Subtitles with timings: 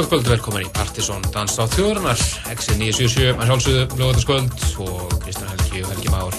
[0.00, 5.82] Nákvæmt kvöld velkomin í Partisón Dans á þjóðurinnar X977 að sjálfsögðu lögataskvöld og Kristján Helgi
[5.84, 6.38] og Helgi Már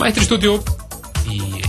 [0.00, 0.56] mættir í stúdjó
[1.30, 1.62] í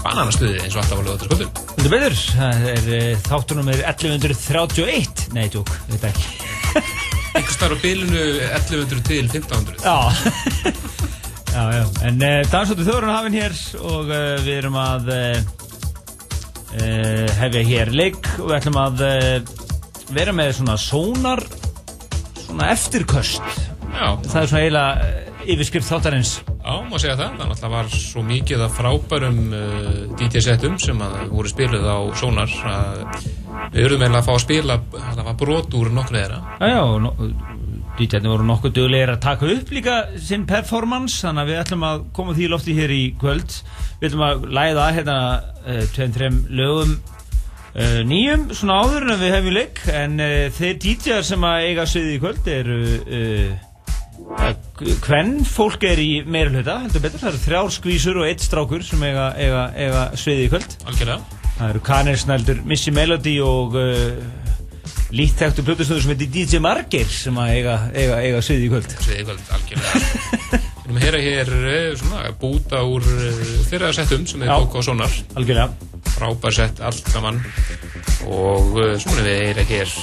[0.00, 5.44] bananastuði eins og alltaf á lögataskvöldum Þetta betur, það er uh, þáttunum er 1131 Nei,
[5.52, 6.26] tjók, veit ekki.
[7.36, 9.98] Einhvers þar á bilinu 1100 til 1500 Já.
[11.52, 15.16] Já, já, en uh, Dansóttu þjóðurinnar hafinn hér og uh, við erum að
[16.70, 19.00] hefja hér leik og við ætlum að
[20.14, 21.44] vera með svona sónar
[22.50, 23.42] svona eftirköst.
[23.90, 24.14] Já.
[24.26, 25.10] það er svona eiginlega
[25.50, 26.32] yfirskrift þáttarins.
[26.60, 31.16] Já, má segja það, það náttúrulega var svo mikið að frábærum uh, DJ-setum sem að
[31.32, 33.00] voru spiluð á sónar að
[33.72, 36.40] við verðum eiginlega að fá að spila það var brot úr nokkru þeirra.
[36.60, 37.14] Já, já, no,
[38.00, 42.04] DJ-arnir voru nokkuð dögulegir að taka upp líka sinn performance þannig að við ætlum að
[42.16, 43.56] koma því lofti hér í kvöld.
[44.00, 46.94] Við ætlum að læða hérna uh, tveim, þreim lögum
[47.74, 51.88] uh, nýjum svona áður en við hefum leik en uh, þeir DJ-ar sem að eiga
[51.90, 52.80] sviði í kvöld eru
[55.00, 58.84] hvern fólk er í meira hluta heldur betur, það eru þrjár skvísur og eitt strákur
[58.86, 60.76] sem eiga, eiga, eiga sviði í kvöld.
[60.86, 61.38] Algjörlega.
[61.56, 63.74] Það eru Kanir Snældur, Missy Melody og
[65.14, 68.94] lítþægtu plötusnöður sem heitir DJ Marger sem að eiga, eiga, eiga sviði í kvöld.
[68.96, 70.60] Sviði í kvöld, algjörlega.
[70.90, 73.04] Við erum að heyra hér svona, búta úr
[73.68, 75.90] þeirra settum sem er bók á sonar Algjörlega.
[76.10, 77.38] Frábær sett, allt gaman
[78.30, 79.94] og svona við heyra hér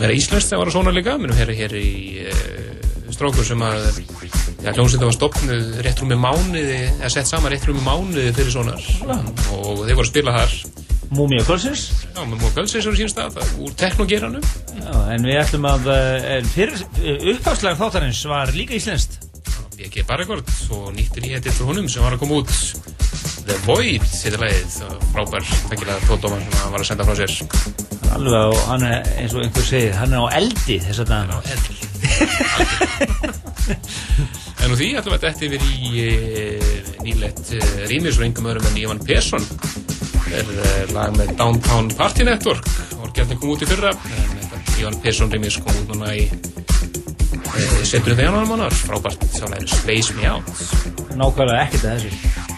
[0.00, 1.16] vera íslenskt þegar var á sonar líka.
[1.20, 1.90] Við að heyra hér í
[3.14, 3.88] strókur sem að
[4.64, 8.86] ja, hljómsveit var stopnud rétt rúmi mánuði eða sett saman rétt rúmi mánuði fyrir sonar
[9.04, 10.54] og þeir voru að spila þar.
[11.10, 14.44] Múmíu Kvölsins Já, Múmíu Kvölsins á sín stað, úr teknogeranum
[14.78, 15.90] Já, en við ætlum að
[16.54, 16.84] fyrir
[17.34, 19.18] uppháðslega þáttarins var líka íslenskt.
[19.74, 20.46] BG Barrekord
[20.76, 22.99] og nýttir í hettir frá honum sem var að koma út
[23.48, 24.70] The Void, þetta lagið
[25.12, 27.32] frábær, þekkilega tóttóman sem hann var að senda frá sér.
[28.10, 31.30] Alveg, og hann er, eins og einhver segir, hann er á eldi þess að hann
[31.30, 31.74] er á eldi.
[34.60, 36.08] En úr því ætlum við að dætti yfir í e,
[37.00, 39.46] nýlegt e, rýmis og engum öðrum en Ívan Persson
[40.36, 42.68] er e, lag með Downtown Party Network.
[43.00, 46.28] Og gerðin kom út í fyrra en Ívan Persson rýmis kom út núna í
[47.88, 50.52] setur þetta januar mánar frábært sálega Space Me Out.
[51.16, 52.49] Nákvæmlega ekkert að þessu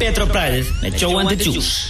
[0.00, 1.89] verður enn betra á bræðið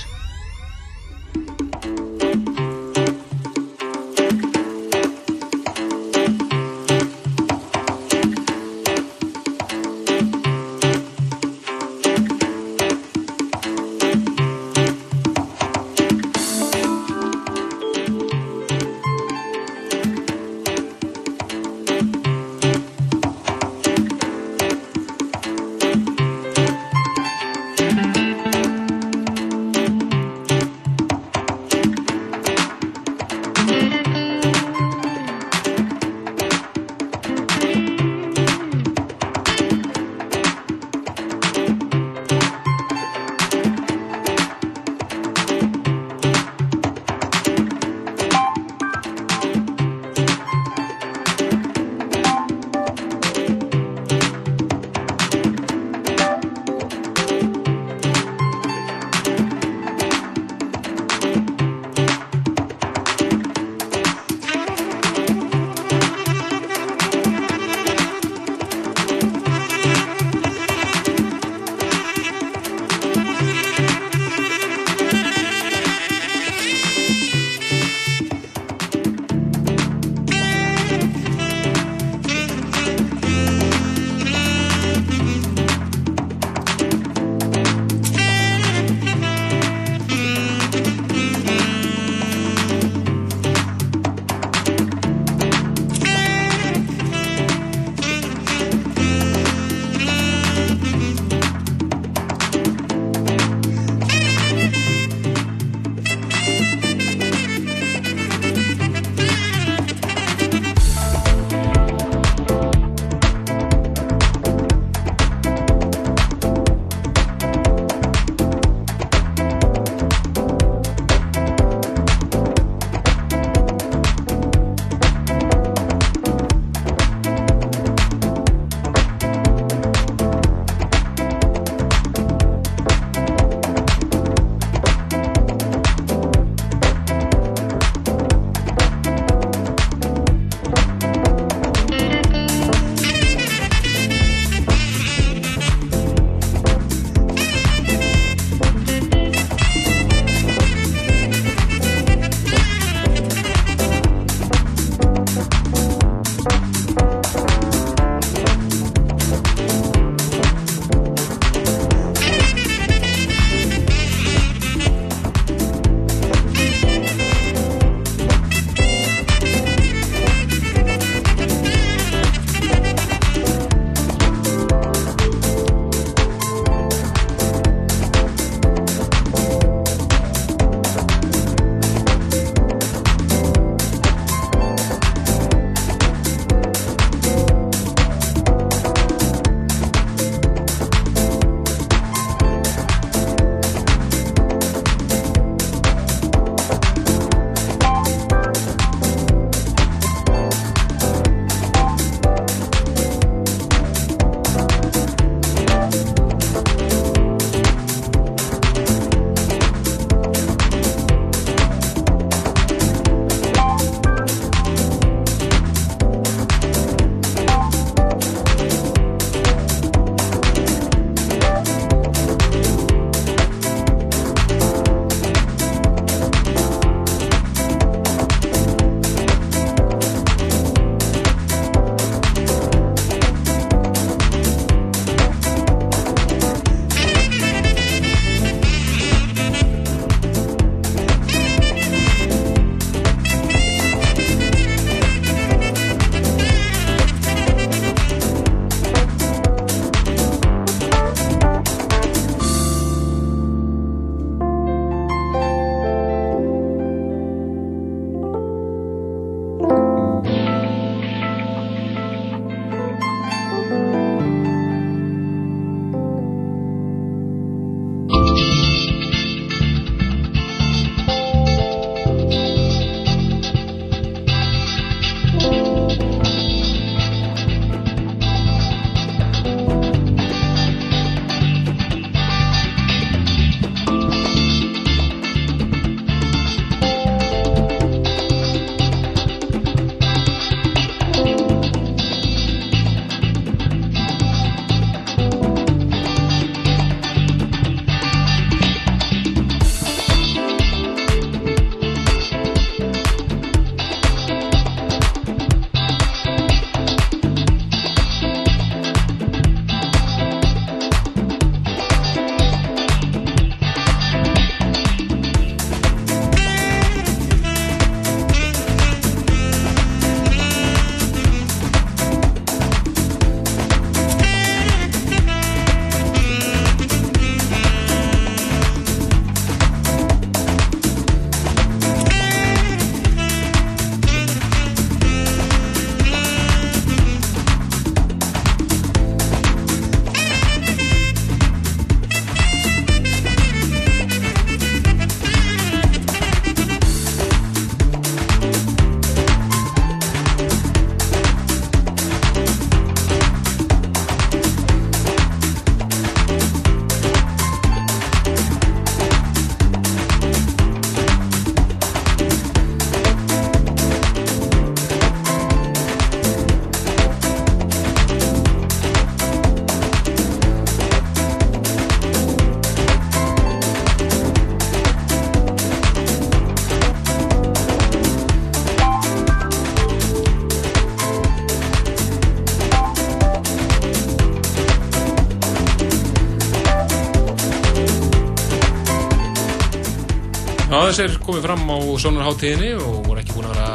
[391.00, 393.68] þessir komið fram á sonarháttíðinni og voru ekki búin að vera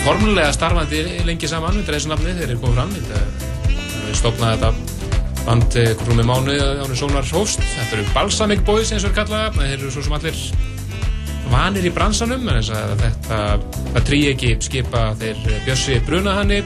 [0.00, 2.94] formulega starfandi lengi saman undir þessu nafni þegar þeir komið fram.
[4.00, 4.70] Þeir stopnaði þetta
[5.46, 5.78] band
[6.18, 9.60] með mánuði ánum sonar hóst þetta eru Balsamic Boys eins og er kallað.
[9.60, 10.42] Þeir eru svo sem allir
[11.52, 13.40] vanir í bransanum en þess að þetta
[13.92, 15.04] það trí ekki skipa.
[15.22, 16.64] Þeir Bjössi Brunahanni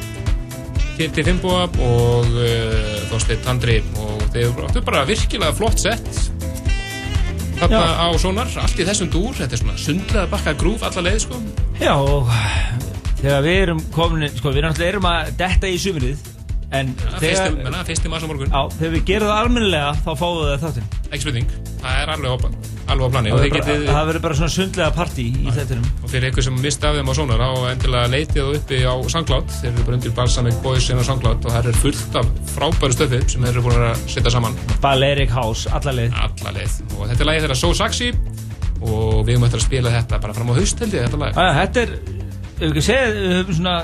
[0.94, 6.13] Kitty Fimboa og uh, Þorstein Tandri og þeir áttu bara virkilega flott sett
[7.64, 11.18] þarna á sonar, allt í þessum dúr þetta er svona sundlega bakka grúf alla leið
[11.27, 11.40] sko.
[11.81, 11.96] Já,
[13.22, 16.33] þegar við erum komin, sko, við náttúrulega erum að detta í sumrið
[16.74, 20.64] En fyrsti, þegar, menna, morgun, á, þegar við gerum það almennilega þá fáum við það
[20.64, 20.88] þáttinn.
[21.05, 21.53] Ekki spurning
[21.85, 22.37] það er alveg á,
[22.94, 26.46] alveg á plani Það það verður bara svona sundlega partí í þettinum og fyrir ykkur
[26.48, 29.55] sem misti af þeim á sonar á endilega leitið það uppi á SoundCloud.
[29.61, 32.96] Þeir eru bara undir Balsamic Boys inn á SoundCloud og það er fullt af frábæru
[32.96, 34.59] stöfi sem þeir eru búin að setja saman.
[34.83, 36.18] Balearic House, alla leið
[37.24, 38.10] þetta er lagið þeirra So Saxy
[38.84, 41.32] og við höfum eftir að spila þetta bara fram á haust held ég þetta lag.
[41.38, 41.92] Æ, Þetta er,
[42.58, 43.76] ef ekki segja, við höfum svona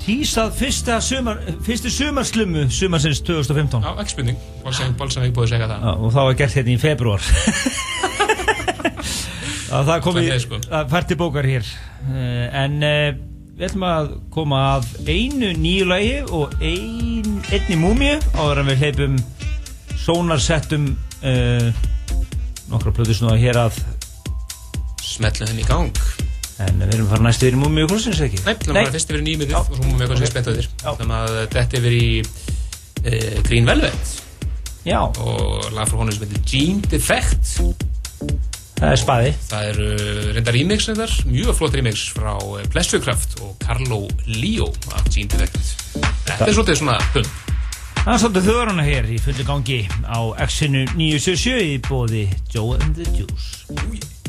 [0.00, 5.84] tísað fyrsta sumar, fyrstu sumarslumu sumarsins 2015 Já, ekki spurning, Balsamic, Balsamic Boys segja það.
[5.86, 7.26] Já, og það var gert hérna í februar
[9.70, 10.60] að það komi Það er sko.
[10.80, 11.68] að fært til bókar hér.
[12.08, 13.20] Uh, en uh,
[13.60, 18.82] við ætlum að koma að einu nýju lagi og ein, einni múmíu áður en við
[18.86, 19.20] hleypum
[20.00, 20.90] sónarsettum
[21.22, 21.70] uh,
[22.70, 23.80] nokkra plötu svona hér að.
[25.04, 26.02] Smetlu henni í gang.
[26.60, 28.40] En við erum að fara næstu yfir í múmíu krossins ekki?
[28.44, 29.60] Nei, þannig að fara fyrst yfir í nýmiðið Já.
[29.60, 30.66] og svo við spennt við Já.
[30.66, 34.12] þér Þannig að þetta yfir í uh, Green Velvet.
[34.84, 37.54] Já, og lag frá honum sem heitir Gene Defect
[38.80, 39.32] það er spaði.
[39.50, 39.88] Það eru
[40.36, 45.60] reynda remix reyndar, mjög flott remix frá eh, Pleasurecraft og Carlo Leo af Gene Defect
[46.24, 47.49] Þetta er svolítið svona pund
[48.00, 52.96] Það er svolítið þjóðarana hér í fullu gangi á X-inu 977 í bóði Joe and
[52.96, 54.19] the Juice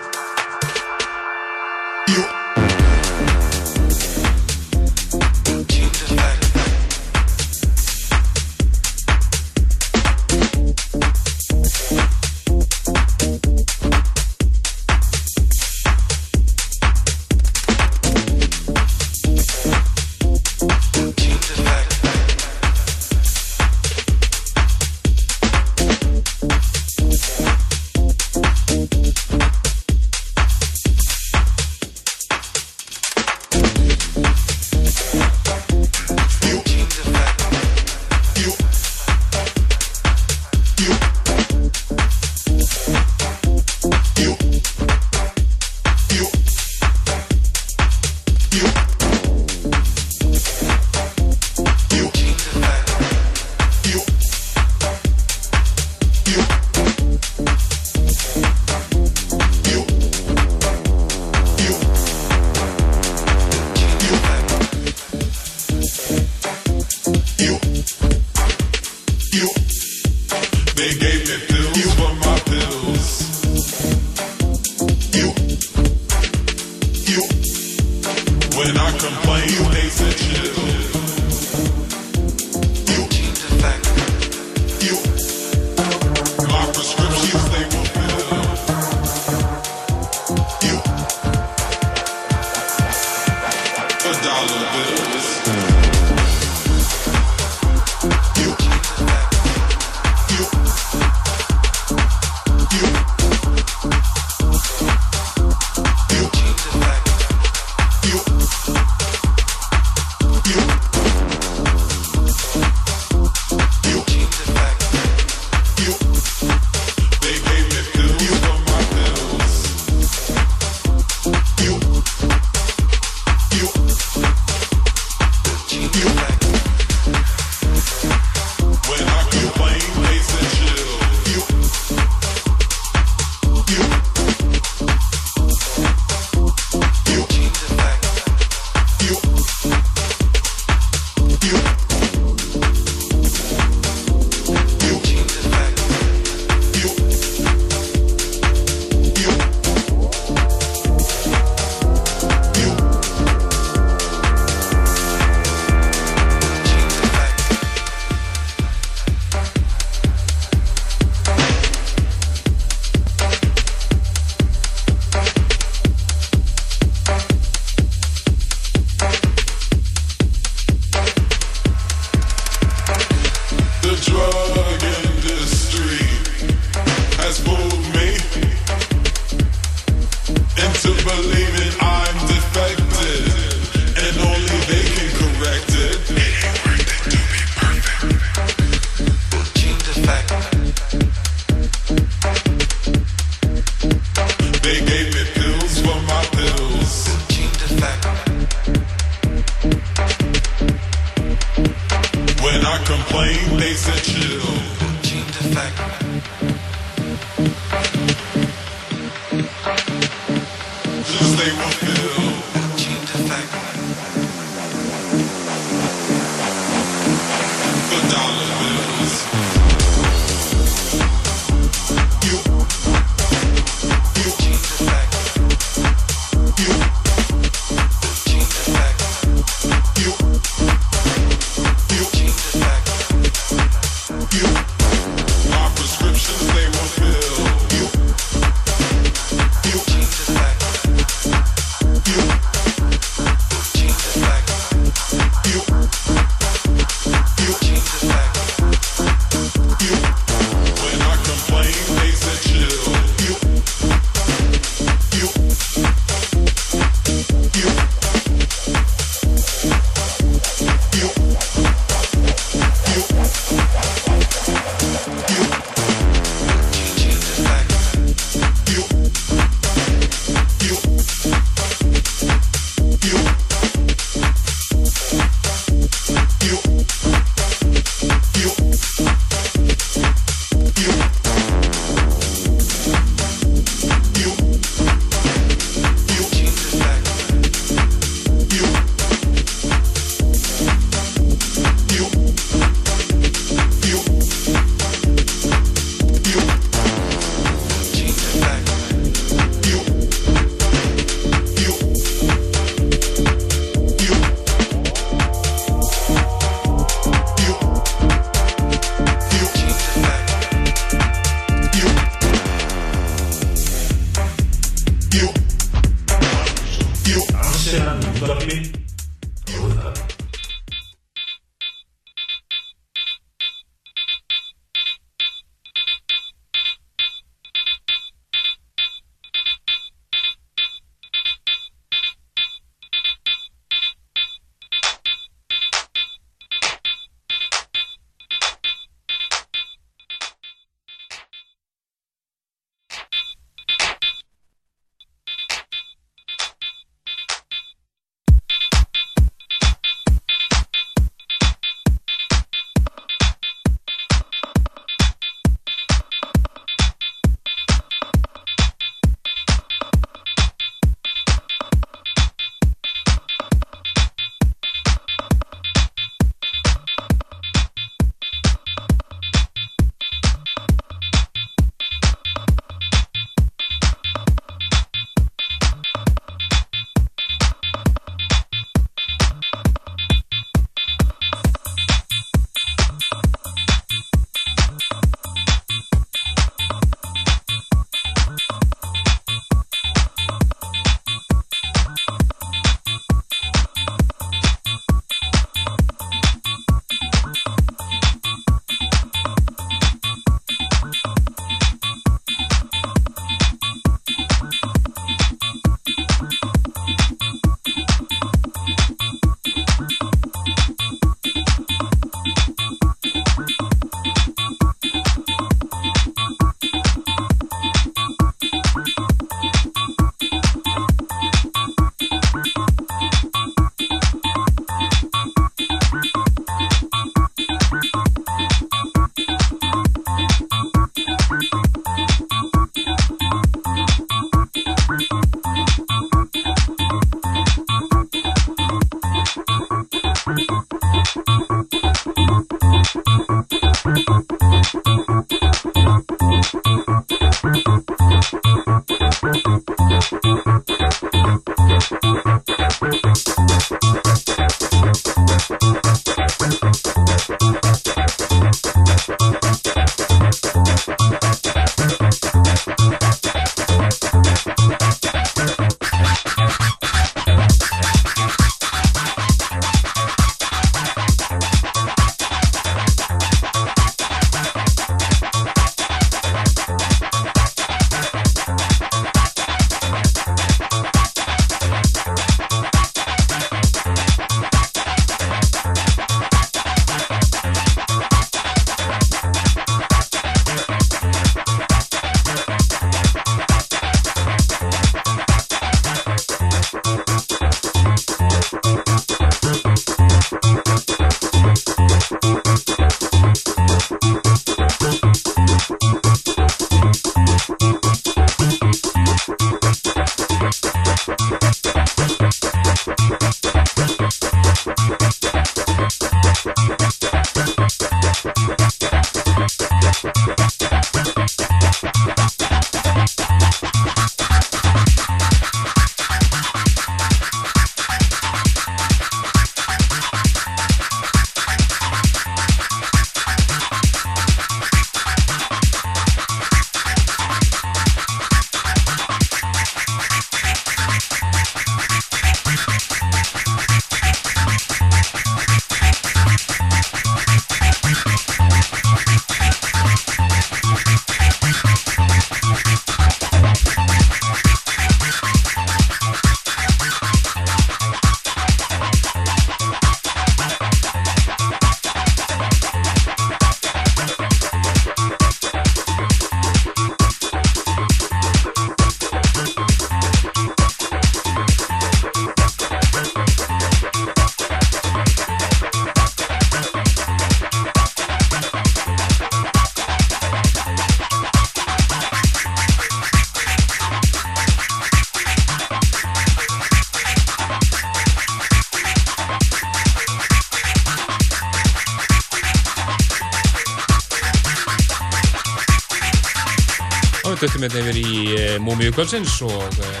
[597.58, 600.00] þá við yfir í uh, Múmiu Kvöldsins og uh,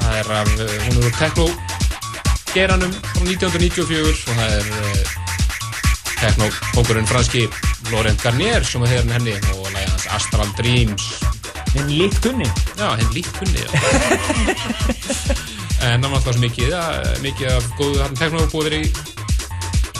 [0.00, 1.46] það er af, hún er úr tekno
[2.50, 4.64] geranum frá 1994 og það er
[6.18, 7.44] teknopókurinn franski
[7.92, 11.06] Laurent Garnier sem er hérna henni og lægja hans Astral Dreams.
[11.78, 13.62] En líkt kunni Já, henn líkt kunni.
[15.86, 16.74] En það var alltaf mikið,
[17.22, 18.80] mikið af góðu teknopóður í,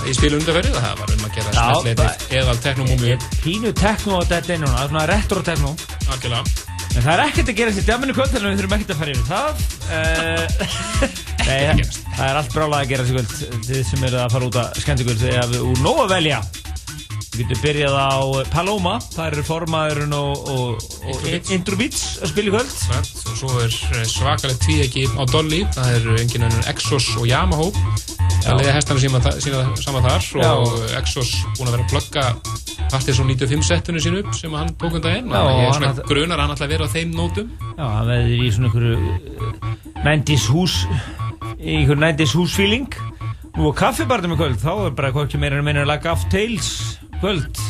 [0.08, 4.22] í spilum undarferðið það var um að gera Já, smettleitið eðal teknomúmiu Pínu tekno á
[4.32, 5.76] þetta er núna, svona retro tekno.
[6.08, 6.67] Algjörlega
[6.98, 9.02] En það er ekkert að gera sér djaminu kvöld Þannig að við þurfum ekkert að
[9.02, 9.52] fara yfir það.
[9.88, 10.44] Uh,
[11.48, 14.58] Nei, það, er allt brálega að gera sér kvöld Þið sem eru að fara út
[14.60, 16.40] að skemmtikvöld Þið hafið úr nóg að velja
[17.38, 18.18] Við getum byrjað á
[18.50, 21.26] Paloma Það eru formaðurinn og, og, og.
[21.54, 22.72] Introbeats að spila í kvöld.
[22.90, 23.12] Right.
[23.30, 25.60] og svo er eh, svakalegt tvíegi á Dolly.
[25.76, 27.68] Það eru engin önnur Exos og Yamaha.
[28.42, 30.26] Það leiða hestana sína, saman þar
[30.56, 32.26] og Exos búin að vera að plugga
[32.88, 36.54] Partisan 95 settinu sínu upp sem hann tók Já, og ég er svona grunar hann
[36.56, 37.50] ætla að vera á þeim nótum.
[37.76, 39.78] Já, það verður í svona einhverju uh,
[40.08, 40.78] 90s hús
[41.58, 42.98] einhverju 90s hús feeling
[43.58, 46.28] Nú á kaffibarnum í kvöld þá er bara hvorki meira en meina að laga off
[46.30, 47.60] tales kvöld.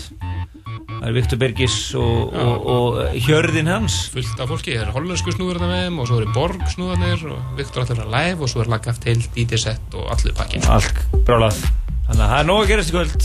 [0.89, 3.99] Það er Viktor Bergis og, og, og hjörðin hans.
[4.13, 7.27] Fullt af fólki, það er hollensku snúður þarna með þeim og svo eru Borg snúðarnir
[7.31, 10.67] og Viktor ætla að live og svo er laggaft til DJ set og allir pakkin
[10.73, 11.61] Allt brálað
[12.09, 13.25] Þannig að það er nóg að gerast í kvöld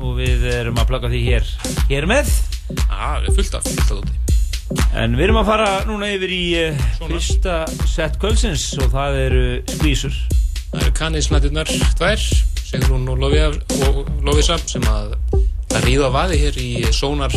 [0.00, 1.46] og við erum að plugga því hér
[1.88, 2.32] hér með.
[2.82, 4.18] Það er fullt af, fullt af dóti.
[5.00, 7.16] En við erum að fara núna yfir í uh, Svona.
[7.16, 7.56] fyrsta
[7.88, 9.42] set kvöldsins og það eru
[9.72, 10.20] skvísur.
[10.70, 12.28] Það eru kannisnættirnar tvær,
[12.68, 15.16] Sigrún og Lofísa sem að
[15.76, 17.34] að ríða vaði hér í Sónar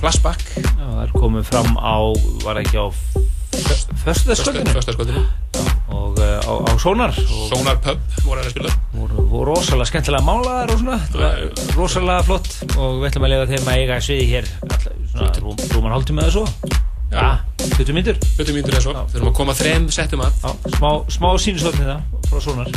[0.00, 0.42] Flashback.
[0.60, 1.98] Það er komið fram á,
[2.44, 2.86] var ekki á
[4.00, 5.24] Föstaskvöldinu
[5.90, 7.12] og uh, á, á Sónar
[7.50, 8.74] Sónar Pub voru að spila.
[8.94, 11.00] Voru, voru rosalega skemmtilega málaðar og svona.
[11.16, 15.58] Var rosalega flott og við ætlum að lega þeim að eiga sviði hér alltaf, rúm,
[15.74, 16.46] rúman hálftíma eða svo.
[17.10, 17.42] Já,
[17.74, 20.40] 20 myndur Hlutum mínútur eða svo, þurfum að koma þrem settum að.
[20.78, 22.72] Smá, smá sínusvöldni það frá Sónar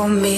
[0.00, 0.29] for me.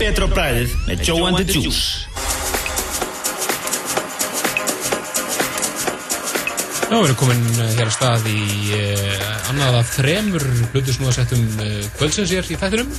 [0.00, 2.06] Betra á bræðið með Joe and the Juice.
[6.90, 8.40] Já, við erum komin eh, hér að stað í
[8.74, 12.90] uh, annað af þremur hlutusnúðasettum uh, kvöldsins hér í þættinum.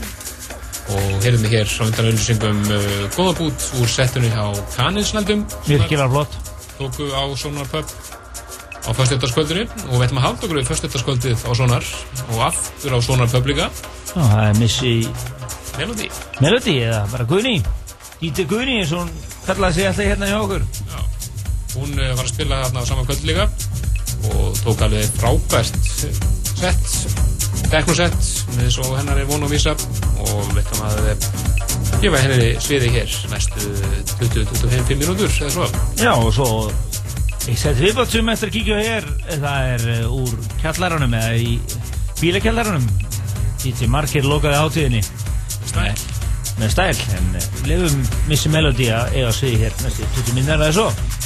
[0.92, 2.88] Og heyrðum við hér á undan auðlýsingum uh,
[3.18, 4.48] góðabút úr settunni á
[4.78, 6.40] Kaninsnaldum Virkilega flott.
[6.78, 7.92] tóku á Sonar Pub
[8.88, 9.68] á föstudagskvöldinu.
[9.90, 11.94] Og við ætlum að halda okkur við föstudagskvöldið á Sonar
[12.30, 13.68] og aftur á Sonar Pub líka.
[14.14, 14.96] Já, það er Missy
[15.82, 16.12] Melody?
[16.44, 17.56] Melody eða bara Guðni
[18.22, 19.14] Díti Guðni eins og hún
[19.48, 20.66] kallaði sig alltaf hérna hjá okkur.
[21.74, 23.48] Hún uh, var að spila þarna á sama kvöld líka
[24.30, 28.28] og tók alveg frábært sett teknosett
[28.60, 31.26] með svo hennar er von og vísa og við ætlum að eh,
[32.04, 33.72] gefa henni sviði hér næstu
[34.20, 35.70] 20-25 mínútur eða svo.
[35.98, 36.50] Já og svo
[37.50, 41.58] Ég seti viðbátt sem eftir að kíkja hér Það er úr kjallaranum eða í
[42.22, 42.86] bílakjallaranum.
[43.64, 45.02] Díti Markir lokaði átíðinni
[45.82, 46.20] Stæl.
[46.62, 50.76] með stæl en uh, lefum Missy Melody að eiga sviði hér næstu 20 minnar eða
[50.78, 51.21] svo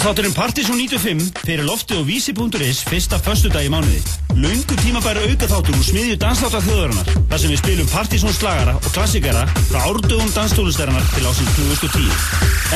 [0.00, 3.98] Útastátturinn Partizón 95 fyrir lofti og vísi.is fyrsta föstudag í mánuði.
[4.32, 9.42] Laungu tímabæra aukaþáttur úr smiðju dansþáttar þjóðarinnar þar sem við spilum Partizón slagara og klassikara
[9.68, 12.08] frá árdögum danstólusterannar til ásins 2010.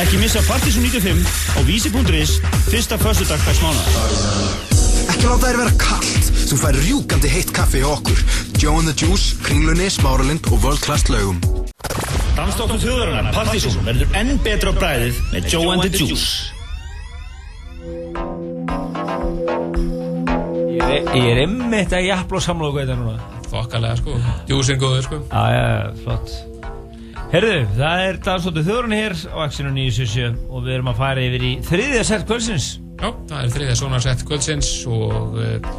[0.03, 1.25] Ekki missa Partizón 95
[1.57, 2.37] á vísi.is
[2.69, 3.89] fyrsta föstudag hvers mánuð.
[5.09, 6.29] Ekki láta þér vera kallt.
[6.45, 8.21] Þú fær rjúkandi heitt kaffi hjá okkur.
[8.61, 11.41] Joe and the Juice, Kringlunni, Smáralind og World Class laugum.
[12.37, 16.54] Dansþáttur þjóðarinnar Partizón verður enn betra á bræðið með Joe and the Juice.
[21.15, 23.15] Ég er, jafla og samla og þetta núna.
[23.51, 24.19] Þokkalega sko,
[24.49, 25.21] djúsin góður sko.
[25.29, 25.65] Já, já,
[26.03, 26.33] flott.
[27.31, 31.45] Herðu, það er dansóttu þjóðurinn hér á Axinu 977 og við erum að fara yfir
[31.45, 32.67] í þriðja sett kvöldsins.
[33.01, 35.69] Já, það er þriðja svona sett kvöldsins og uh,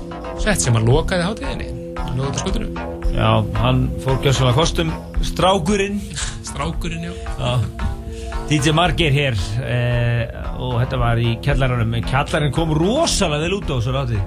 [0.43, 1.73] sett sem að lokaði hátíðinni.
[1.97, 2.69] Að loka skotinu
[3.17, 3.31] Já,
[3.63, 4.91] hann fór gjössalega kostum.
[5.25, 6.01] Strákurinn.
[6.51, 7.15] Strákurinn, já.
[7.41, 7.95] Já.
[8.51, 10.29] DJ Margir hér eh,
[10.63, 11.97] og þetta var í kjallaranum.
[12.07, 14.21] Kjallarinn kom rosalega vel út á þessu ráti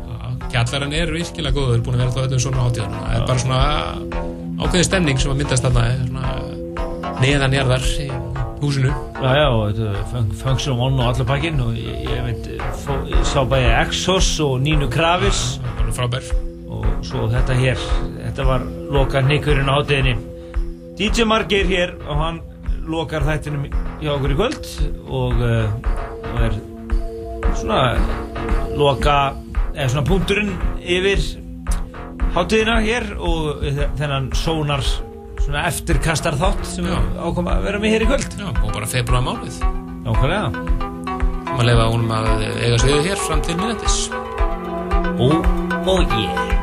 [0.50, 3.62] Kjallarinn er virkilega góður, búin að vera þá öllum svona hátíðanum það er bara svona
[4.60, 8.08] ákveðin stemning sem að myndast þarna svona neðanjarðar í
[8.60, 8.92] húsinu.
[9.20, 12.50] Já, já, þetta fun Function One og allar pakkin og ég, ég veit,
[12.82, 15.60] fó, ég sá bæði Exos og Nínu Kravis.
[15.64, 16.32] Það var frábær.
[16.70, 17.88] Og svo þetta hér,
[18.20, 20.16] þetta var loka nikkurinn á hátíðinni.
[21.00, 22.42] DJ Margir hér og hann
[22.90, 23.68] lokar þættinum
[24.02, 24.70] hjá okkur í kvöld
[25.06, 25.70] og uh,
[26.30, 26.58] og er
[27.60, 27.82] svona
[28.80, 29.18] loka
[29.74, 30.52] eða svona punkturinn
[30.82, 31.24] yfir
[32.36, 33.64] hátíðina hér og
[34.00, 34.84] þennan sónar
[35.40, 36.98] svona eftirkastar þátt sem Já.
[36.98, 38.38] við ákoma að vera með hér í kvöld.
[38.40, 39.60] Já, og bara februar mánuð
[40.06, 40.88] Nákvæmlega.
[41.50, 44.00] Maður leifa honum að eiga sviðu hér fram til minnættis
[45.20, 45.28] Ó,
[45.90, 46.59] og ég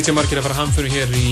[0.00, 1.30] Það var DJ Margir að fara hamfyrir hér í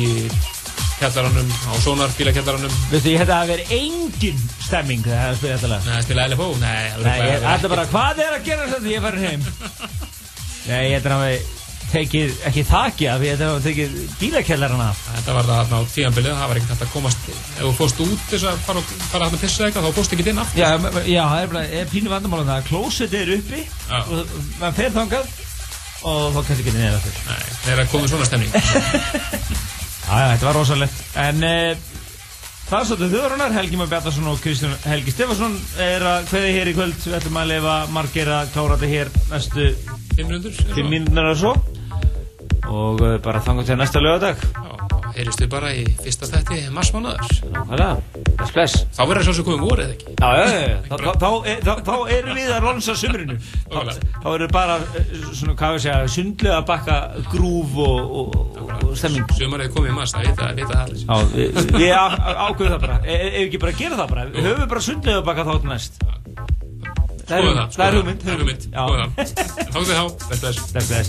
[0.98, 2.74] kjallaranum, á Sonar bílakjallaranum.
[2.90, 5.86] Veistu, ég hætti að vera engin stemming þegar það er að spila þetta lag.
[5.86, 6.48] Nei, spilaði LFO?
[6.60, 9.48] Nei, ætla bara, hvað er að gera þetta þegar ég farin heim?
[10.68, 11.56] Nei, ég ætla að hafa
[11.94, 14.92] tekið, ekki þakja, því að hafa tekið bílakjallarana.
[15.14, 18.04] Þetta var það þarna á tíanbilið, það var ekkert hægt að komast, ef þú fórst
[18.04, 20.60] út þess að fara, fara að pissa eitthvað, þá fórst ekki inn aftur.
[20.60, 20.70] Já,
[21.08, 23.64] já, það er bara, er pínu vandamálum það, klósetti er uppi
[24.02, 25.36] og maður fer þangað
[26.06, 27.20] og þá kannski ekki neða aftur.
[27.28, 28.52] Nei, þegar er komið svona stemning.
[30.08, 31.00] Já, þetta var rosalegt.
[31.20, 31.88] En uh,
[32.68, 36.70] það er svolítið þjóðrunar, Helgi Már Bjartarsson og Kristján Helgi Stefansson er að kveði hér
[36.72, 36.96] í kvöld.
[37.02, 39.68] Við ætlum að lefa margir að klára þetta hér næstu
[40.16, 40.62] 500?
[40.76, 41.54] fimm mínúnar og svo.
[42.68, 44.48] Og uh, bara þangað til næsta lögadag.
[45.18, 47.32] Heyrjumst við bara í fyrsta þætti marsmánaðar.
[47.50, 47.88] Nákvæmlega,
[48.38, 48.74] bless, bless.
[48.94, 50.06] Þá verður það svo sem komið vorið, eða ekki?
[50.14, 50.78] Já, já, já.
[50.86, 53.36] Þá, þá, þá, er- þá, þá erum við að ronsa sumrinu.
[53.42, 54.00] Þá, Nákvæmlega.
[54.22, 55.06] þá eru bara, eh,
[55.40, 56.96] svona, hvað við segja, sundlega bakka
[57.32, 58.28] grúf og, og,
[58.78, 59.26] og stemming.
[59.38, 61.00] Sumarið er komið í mars, það vita, vita það allir.
[61.08, 64.42] Já, við, við ákveðum það bara e- Ef ekki bara að gera það bara Við
[64.48, 65.92] höfum bara sundlega baka þátt næst
[67.28, 68.82] Það er hugmynd Það er hugmynd er Já.
[68.88, 69.18] skoðum það.
[69.68, 70.58] Þá til þá, bless, bless.
[70.72, 71.08] Bless, bless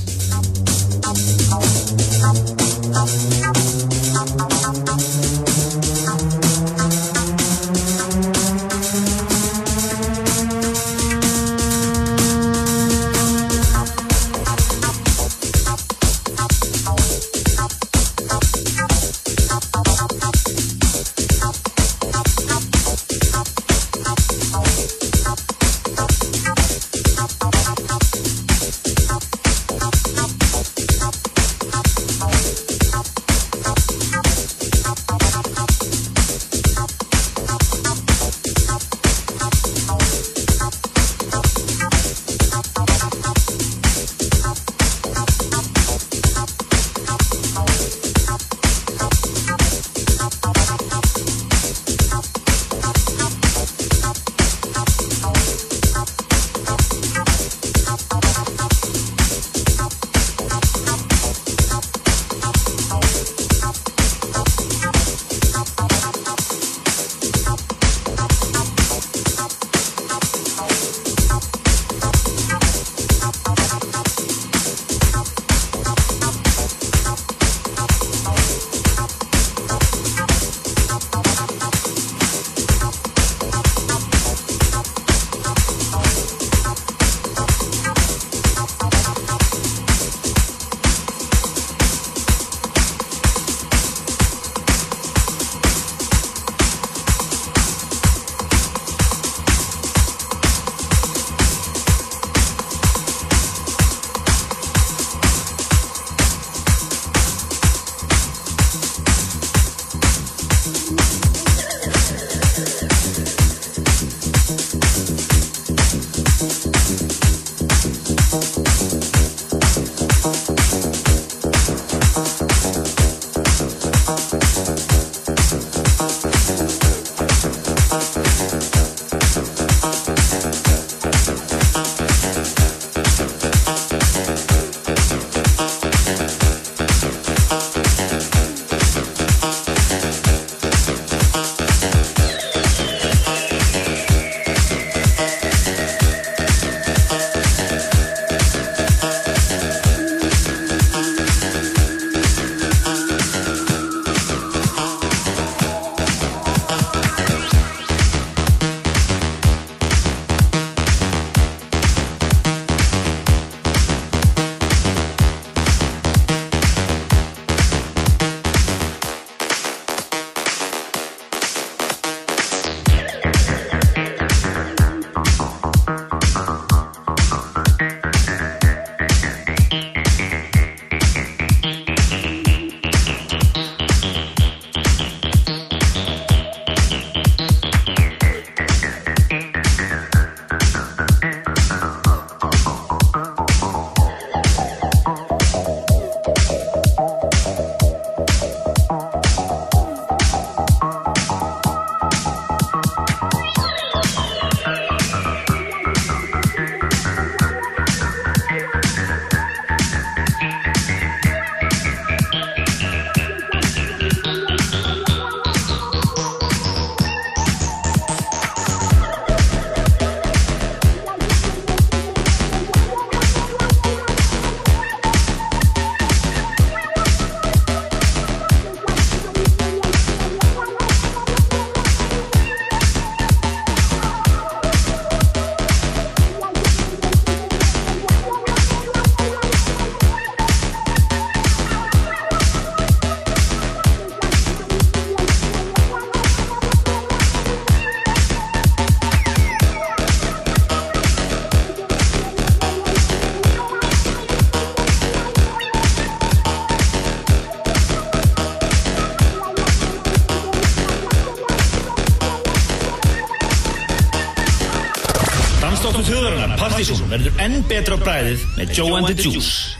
[267.70, 269.79] Petropride met Joe and the Juice.